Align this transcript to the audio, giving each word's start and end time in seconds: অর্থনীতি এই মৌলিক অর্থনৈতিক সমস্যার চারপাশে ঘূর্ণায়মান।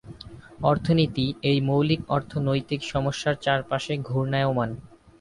অর্থনীতি 0.63 1.25
এই 1.43 1.59
মৌলিক 1.61 2.01
অর্থনৈতিক 2.09 2.81
সমস্যার 2.83 3.35
চারপাশে 3.41 3.93
ঘূর্ণায়মান। 4.07 4.69